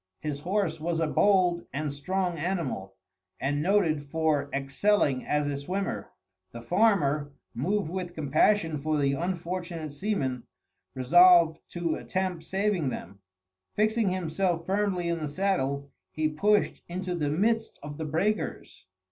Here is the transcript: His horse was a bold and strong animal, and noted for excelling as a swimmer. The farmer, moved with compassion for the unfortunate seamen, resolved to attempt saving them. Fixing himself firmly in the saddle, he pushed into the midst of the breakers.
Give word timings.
His 0.19 0.39
horse 0.39 0.79
was 0.81 0.99
a 0.99 1.05
bold 1.05 1.67
and 1.71 1.93
strong 1.93 2.35
animal, 2.39 2.95
and 3.39 3.61
noted 3.61 4.03
for 4.09 4.49
excelling 4.51 5.23
as 5.27 5.45
a 5.45 5.57
swimmer. 5.57 6.09
The 6.53 6.63
farmer, 6.63 7.33
moved 7.53 7.91
with 7.91 8.15
compassion 8.15 8.79
for 8.79 8.97
the 8.97 9.13
unfortunate 9.13 9.93
seamen, 9.93 10.47
resolved 10.95 11.59
to 11.73 11.93
attempt 11.93 12.45
saving 12.45 12.89
them. 12.89 13.19
Fixing 13.75 14.09
himself 14.09 14.65
firmly 14.65 15.07
in 15.07 15.19
the 15.19 15.27
saddle, 15.27 15.91
he 16.09 16.27
pushed 16.27 16.81
into 16.87 17.13
the 17.13 17.29
midst 17.29 17.77
of 17.83 17.99
the 17.99 18.05
breakers. 18.05 18.87